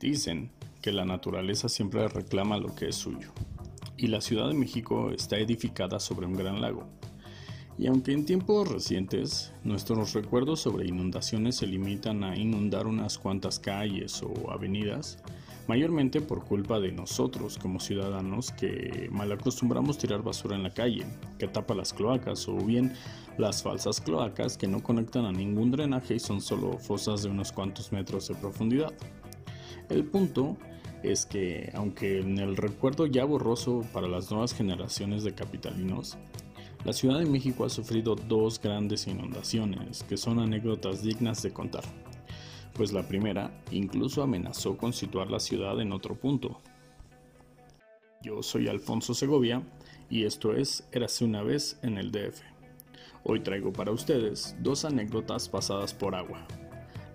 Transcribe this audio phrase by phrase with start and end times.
[0.00, 3.32] Dicen que la naturaleza siempre reclama lo que es suyo,
[3.96, 6.86] y la Ciudad de México está edificada sobre un gran lago.
[7.76, 13.58] Y aunque en tiempos recientes nuestros recuerdos sobre inundaciones se limitan a inundar unas cuantas
[13.58, 15.18] calles o avenidas,
[15.66, 21.06] mayormente por culpa de nosotros como ciudadanos que mal acostumbramos tirar basura en la calle,
[21.38, 22.94] que tapa las cloacas o bien
[23.36, 27.50] las falsas cloacas que no conectan a ningún drenaje y son solo fosas de unos
[27.50, 28.92] cuantos metros de profundidad.
[29.88, 30.56] El punto
[31.02, 36.18] es que, aunque en el recuerdo ya borroso para las nuevas generaciones de capitalinos,
[36.84, 41.84] la Ciudad de México ha sufrido dos grandes inundaciones que son anécdotas dignas de contar,
[42.74, 46.60] pues la primera incluso amenazó con situar la ciudad en otro punto.
[48.22, 49.62] Yo soy Alfonso Segovia
[50.10, 52.42] y esto es Érase una vez en el DF.
[53.24, 56.46] Hoy traigo para ustedes dos anécdotas pasadas por agua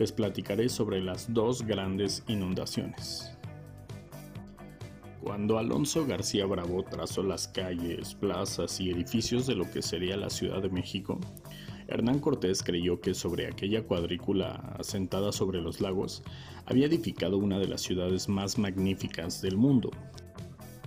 [0.00, 3.30] les platicaré sobre las dos grandes inundaciones.
[5.22, 10.30] Cuando Alonso García Bravo trazó las calles, plazas y edificios de lo que sería la
[10.30, 11.20] Ciudad de México,
[11.86, 16.22] Hernán Cortés creyó que sobre aquella cuadrícula asentada sobre los lagos
[16.64, 19.90] había edificado una de las ciudades más magníficas del mundo.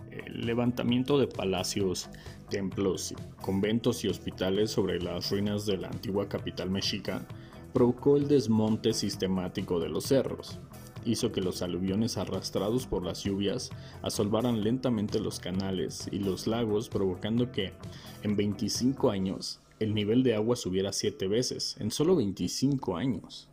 [0.09, 2.09] El levantamiento de palacios,
[2.49, 7.27] templos, conventos y hospitales sobre las ruinas de la antigua capital mexica
[7.73, 10.59] provocó el desmonte sistemático de los cerros.
[11.05, 13.71] Hizo que los aluviones arrastrados por las lluvias
[14.03, 17.73] asolvaran lentamente los canales y los lagos, provocando que,
[18.21, 23.49] en 25 años, el nivel de agua subiera 7 veces, en solo 25 años.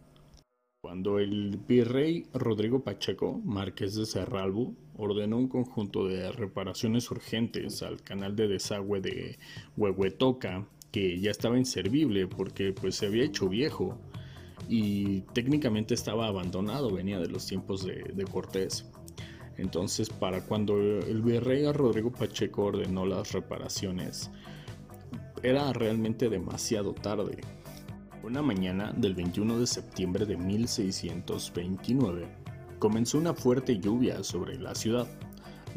[0.83, 8.03] Cuando el virrey Rodrigo Pacheco, marqués de Cerralbo, ordenó un conjunto de reparaciones urgentes al
[8.03, 9.39] canal de desagüe de
[9.77, 13.99] Huehuetoca, que ya estaba inservible porque pues se había hecho viejo
[14.69, 18.87] y técnicamente estaba abandonado, venía de los tiempos de, Cortés.
[19.57, 24.31] Entonces, para cuando el virrey Rodrigo Pacheco ordenó las reparaciones,
[25.43, 27.39] era realmente demasiado tarde.
[28.23, 32.27] Una mañana del 21 de septiembre de 1629,
[32.79, 35.07] comenzó una fuerte lluvia sobre la ciudad.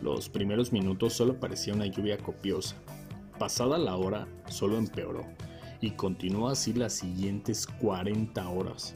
[0.01, 2.75] Los primeros minutos solo parecía una lluvia copiosa.
[3.39, 5.25] Pasada la hora, solo empeoró
[5.83, 8.95] y continuó así las siguientes 40 horas.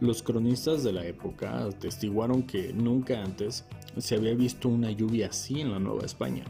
[0.00, 3.64] Los cronistas de la época atestiguaron que nunca antes
[3.96, 6.44] se había visto una lluvia así en la Nueva España.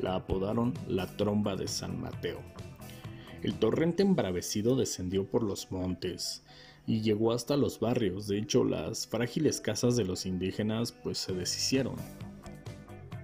[0.00, 2.40] La apodaron la tromba de San Mateo.
[3.42, 6.42] El torrente embravecido descendió por los montes
[6.86, 8.28] y llegó hasta los barrios.
[8.28, 11.96] De hecho, las frágiles casas de los indígenas pues se deshicieron.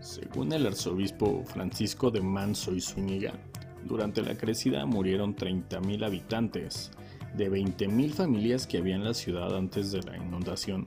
[0.02, 3.40] Según el arzobispo Francisco de Manso y Zúñiga,
[3.86, 6.90] durante la crecida murieron 30.000 habitantes.
[7.36, 10.86] De 20.000 familias que había en la ciudad antes de la inundación,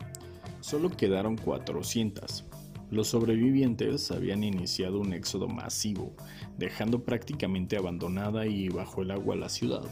[0.62, 2.46] solo quedaron 400.
[2.90, 6.14] Los sobrevivientes habían iniciado un éxodo masivo,
[6.58, 9.84] dejando prácticamente abandonada y bajo el agua la ciudad.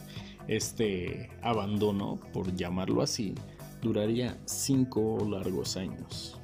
[0.48, 3.36] Este abandono, por llamarlo así,
[3.82, 6.40] duraría cinco largos años.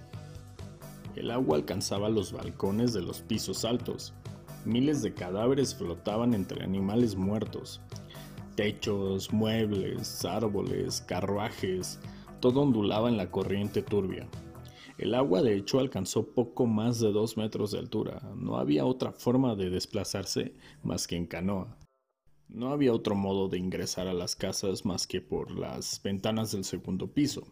[1.15, 4.13] El agua alcanzaba los balcones de los pisos altos,
[4.65, 7.81] Miles de cadáveres flotaban entre animales muertos.
[8.55, 11.99] Techos, muebles, árboles, carruajes,
[12.39, 14.27] todo ondulaba en la corriente turbia.
[14.97, 18.21] El agua de hecho alcanzó poco más de dos metros de altura.
[18.35, 21.75] No había otra forma de desplazarse más que en canoa.
[22.49, 26.65] No había otro modo de ingresar a las casas más que por las ventanas del
[26.65, 27.47] segundo piso.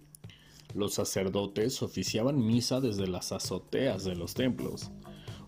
[0.76, 4.92] Los sacerdotes oficiaban misa desde las azoteas de los templos.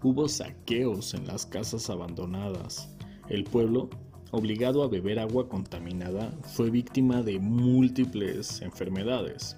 [0.03, 2.89] Hubo saqueos en las casas abandonadas.
[3.29, 3.89] El pueblo,
[4.31, 9.57] obligado a beber agua contaminada, fue víctima de múltiples enfermedades.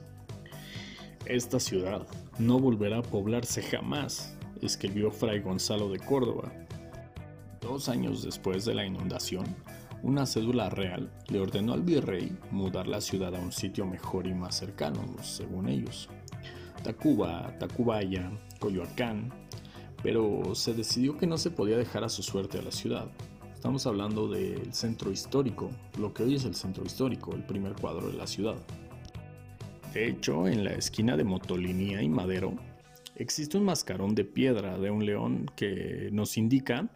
[1.25, 2.05] Esta ciudad
[2.39, 6.51] no volverá a poblarse jamás, escribió Fray Gonzalo de Córdoba.
[7.61, 9.45] Dos años después de la inundación,
[10.01, 14.33] una cédula real le ordenó al virrey mudar la ciudad a un sitio mejor y
[14.33, 16.09] más cercano, según ellos.
[16.83, 18.29] Tacuba, Tacubaya,
[18.59, 19.31] Coyoacán,
[20.03, 23.07] pero se decidió que no se podía dejar a su suerte a la ciudad.
[23.53, 28.11] Estamos hablando del centro histórico, lo que hoy es el centro histórico, el primer cuadro
[28.11, 28.57] de la ciudad.
[29.93, 32.53] De hecho, en la esquina de Motolinía y Madero
[33.15, 36.89] existe un mascarón de piedra de un león que nos indica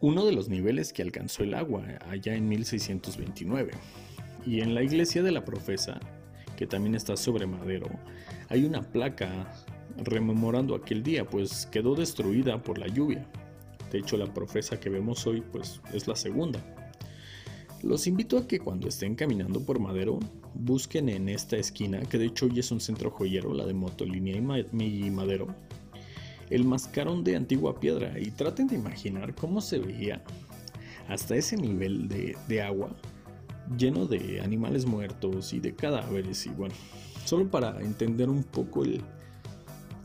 [0.00, 3.72] uno de los niveles que alcanzó el agua allá en 1629.
[4.46, 6.00] Y en la iglesia de la profesa,
[6.56, 7.88] que también está sobre Madero,
[8.48, 9.52] hay una placa
[9.96, 13.26] rememorando aquel día, pues quedó destruida por la lluvia.
[13.90, 16.60] De hecho, la profesa que vemos hoy, pues es la segunda.
[17.82, 20.18] Los invito a que cuando estén caminando por Madero,
[20.54, 24.36] busquen en esta esquina, que de hecho hoy es un centro joyero, la de Motolínea
[24.36, 25.48] y Madero,
[26.50, 30.22] el mascarón de antigua piedra y traten de imaginar cómo se veía
[31.08, 32.90] hasta ese nivel de, de agua
[33.76, 36.74] lleno de animales muertos y de cadáveres y bueno,
[37.24, 39.02] solo para entender un poco el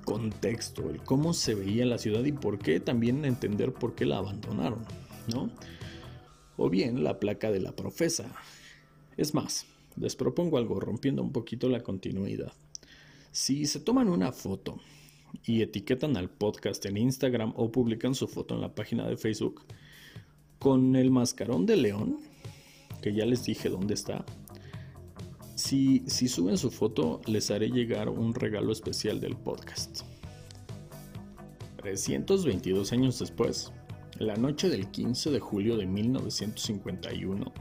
[0.09, 4.17] contexto, el cómo se veía la ciudad y por qué también entender por qué la
[4.17, 4.83] abandonaron,
[5.31, 5.51] ¿no?
[6.57, 8.25] O bien la placa de la profesa.
[9.17, 9.67] Es más,
[9.97, 12.51] les propongo algo rompiendo un poquito la continuidad.
[13.31, 14.81] Si se toman una foto
[15.45, 19.63] y etiquetan al podcast en Instagram o publican su foto en la página de Facebook
[20.57, 22.17] con el mascarón de león,
[23.03, 24.25] que ya les dije dónde está.
[25.59, 30.03] Si, suben su foto, les haré llegar un regalo especial del podcast.
[31.75, 33.73] 322 años después,
[34.19, 37.51] la noche del 15 de julio de 1951,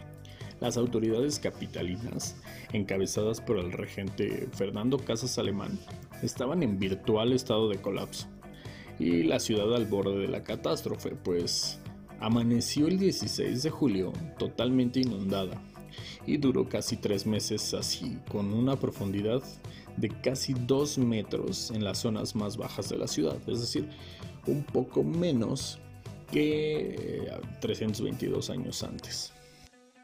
[0.60, 2.36] las autoridades capitalinas,
[2.72, 5.76] encabezadas por el regente Fernando Casas Alemán,
[6.22, 8.28] estaban en virtual estado de colapso
[9.00, 11.80] y la ciudad al borde de la catástrofe, pues
[12.20, 15.60] amaneció el 16 de julio totalmente inundada
[16.26, 19.42] y duró casi tres meses así, con una profundidad
[19.96, 23.88] de casi dos metros en las zonas más bajas de la ciudad, es decir,
[24.46, 25.78] un poco menos
[26.30, 27.30] que
[27.60, 29.32] 322 eh, años antes.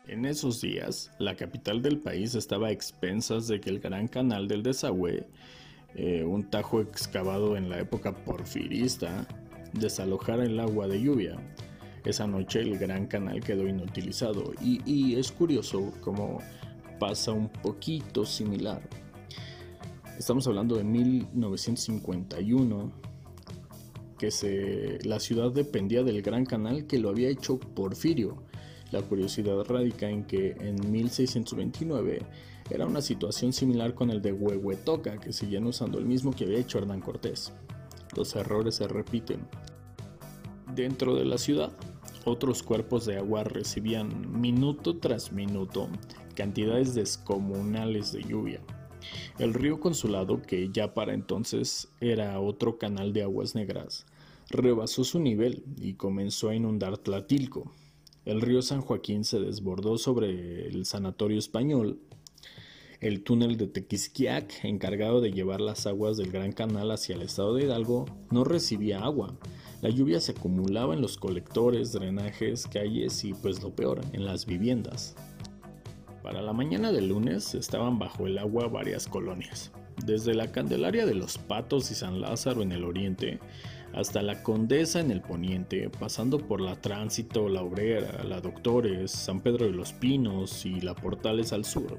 [0.07, 4.49] En esos días, la capital del país estaba a expensas de que el Gran Canal
[4.49, 5.27] del Desagüe,
[5.95, 9.27] eh, un tajo excavado en la época porfirista,
[9.73, 11.37] desalojara el agua de lluvia.
[12.05, 16.39] Esa noche el Gran Canal quedó inutilizado y, es curioso cómo
[16.99, 18.83] pasa un poquito similar.
[20.19, 22.93] Estamos hablando de 1951,
[24.19, 28.45] que se, la ciudad dependía del Gran Canal que lo había hecho Porfirio
[28.95, 32.23] la curiosidad radica en que en 1629
[32.71, 36.61] era una situación similar con el de Huehuetoca, que seguían usando el mismo que había
[36.61, 37.53] hecho Hernán Cortés.
[38.17, 39.47] Los errores se repiten.
[40.75, 41.73] Dentro de la ciudad,
[42.25, 45.89] otros cuerpos de agua recibían minuto tras minuto
[46.35, 48.61] cantidades descomunales de lluvia.
[49.39, 54.07] El río Consulado, que ya para entonces era otro canal de aguas negras,
[54.51, 57.71] rebasó su nivel y comenzó a inundar Tlatilco,
[58.25, 61.99] el río San Joaquín se desbordó sobre el sanatorio español.
[63.05, 67.55] El túnel de Tequisquiac, encargado de llevar las aguas del Gran Canal hacia el estado
[67.55, 69.35] de Hidalgo, no recibía agua.
[69.83, 74.47] La lluvia se acumulaba en los colectores, drenajes, calles y, pues lo peor, en las
[74.47, 75.17] viviendas.
[76.23, 79.71] Para la mañana del lunes estaban bajo el agua varias colonias.
[80.07, 83.39] Desde la Candelaria de los Patos y San Lázaro en el oriente
[83.93, 89.41] hasta la Condesa en el poniente, pasando por la Tránsito, la Obrera, la Doctores, San
[89.41, 91.99] Pedro de los Pinos y la Portales al sur,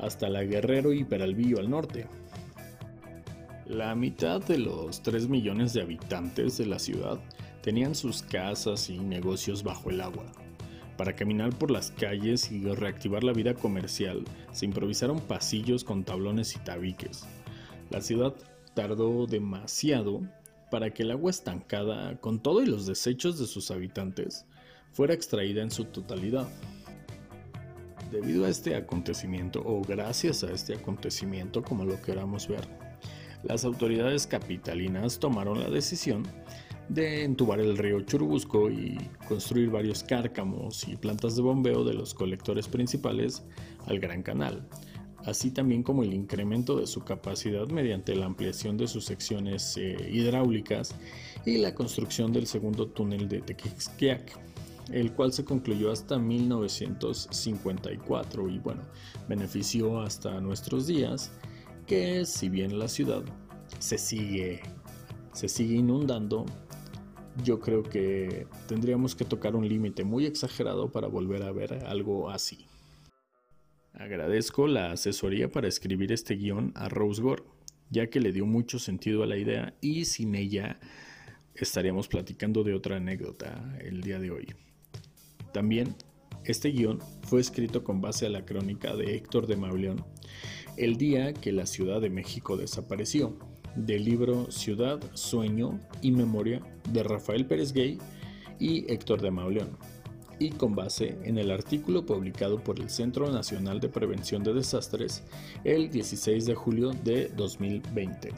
[0.00, 2.06] hasta la Guerrero y Peralvillo al norte.
[3.66, 7.20] La mitad de los 3 millones de habitantes de la ciudad
[7.62, 10.24] tenían sus casas y negocios bajo el agua.
[10.96, 16.56] Para caminar por las calles y reactivar la vida comercial, se improvisaron pasillos con tablones
[16.56, 17.26] y tabiques.
[17.90, 18.34] La ciudad
[18.74, 20.20] tardó demasiado
[20.70, 24.46] para que el agua estancada, con todo y los desechos de sus habitantes,
[24.92, 26.48] fuera extraída en su totalidad.
[28.10, 32.66] Debido a este acontecimiento, o gracias a este acontecimiento, como lo queramos ver,
[33.44, 36.24] las autoridades capitalinas tomaron la decisión
[36.88, 42.12] de entubar el río Churubusco y construir varios cárcamos y plantas de bombeo de los
[42.12, 43.44] colectores principales
[43.86, 44.68] al Gran Canal,
[45.24, 50.10] así también como el incremento de su capacidad mediante la ampliación de sus secciones eh,
[50.12, 50.96] hidráulicas
[51.46, 54.36] y la construcción del segundo túnel de Tequixquiac,
[54.92, 58.82] el cual se concluyó hasta 1954 y bueno,
[59.28, 61.32] benefició hasta nuestros días
[61.86, 63.22] que si bien la ciudad
[63.78, 64.62] se sigue
[65.32, 66.44] se sigue inundando,
[67.44, 72.30] yo creo que tendríamos que tocar un límite muy exagerado para volver a ver algo
[72.30, 72.66] así.
[73.92, 77.44] Agradezco la asesoría para escribir este guion a Rose Gore,
[77.90, 80.78] ya que le dio mucho sentido a la idea y sin ella
[81.54, 84.54] estaríamos platicando de otra anécdota el día de hoy.
[85.52, 85.94] También
[86.44, 90.04] este guion fue escrito con base a la crónica de Héctor de Mauleón,
[90.76, 93.36] el día que la Ciudad de México desapareció,
[93.76, 96.60] del libro Ciudad, Sueño y Memoria
[96.92, 97.98] de Rafael Pérez Gay
[98.58, 99.78] y Héctor de Mauleón
[100.40, 105.22] y con base en el artículo publicado por el Centro Nacional de Prevención de Desastres
[105.64, 108.32] el 16 de julio de 2020.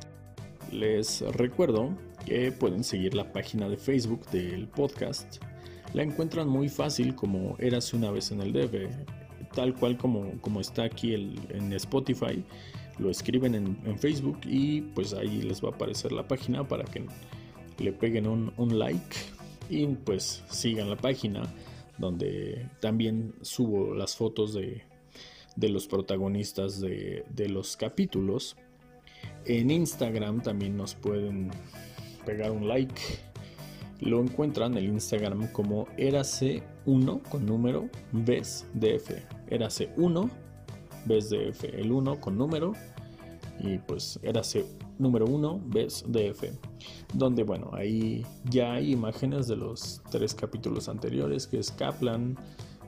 [0.73, 5.37] Les recuerdo que pueden seguir la página de Facebook del podcast,
[5.95, 8.75] la encuentran muy fácil como Érase una vez en el DF,
[9.55, 12.45] tal cual como, como está aquí el, en Spotify.
[12.99, 17.05] Lo escriben en, Facebook y pues ahí les va a aparecer la página para que
[17.79, 19.17] le peguen un, un like
[19.69, 21.43] y pues sigan la página
[21.99, 24.83] donde también subo las fotos de,
[25.57, 28.57] de los protagonistas de, de, los capítulos.
[29.45, 31.51] En Instagram también nos pueden
[32.25, 33.01] pegar un like
[34.03, 39.11] lo encuentran en el Instagram como Erase1 con número BESDF.
[39.49, 40.31] Erase1
[41.07, 41.65] BESDF.
[41.65, 42.73] El 1 con número
[43.61, 44.67] y pues Erase
[44.99, 46.45] número 1 BESDF.
[47.15, 52.37] Donde bueno, ahí ya hay imágenes de los tres capítulos anteriores que es Kaplan,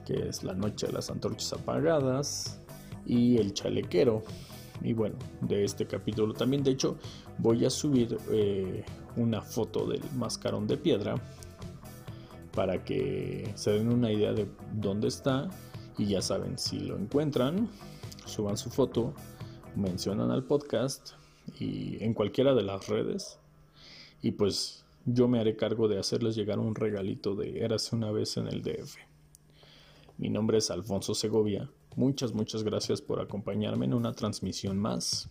[0.05, 2.61] que es la noche de las antorchas apagadas
[3.07, 4.25] y el chalequero.
[4.85, 6.99] Y bueno, de este capítulo también, de hecho,
[7.39, 8.85] voy a subir eh,
[9.17, 11.15] una foto del mascarón de piedra
[12.55, 15.49] para que se den una idea de dónde está
[15.97, 17.69] y ya saben, si lo encuentran,
[18.27, 19.15] suban su foto,
[19.75, 21.13] mencionan al podcast
[21.59, 23.39] y en cualquiera de las redes
[24.23, 28.37] y pues yo me haré cargo de hacerles llegar un regalito de Érase una vez
[28.37, 28.97] en el DF.
[30.17, 31.71] Mi nombre es Alfonso Segovia.
[31.97, 35.31] Muchas, muchas gracias por acompañarme en una transmisión más.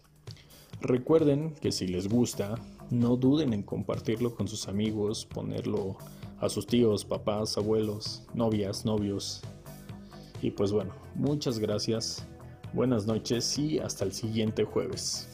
[0.81, 2.55] Recuerden que si les gusta,
[2.89, 5.97] no duden en compartirlo con sus amigos, ponerlo
[6.39, 9.41] a sus tíos, papás, abuelos, novias, novios.
[10.41, 12.25] Y pues bueno, muchas gracias,
[12.73, 15.32] buenas noches y hasta el siguiente jueves.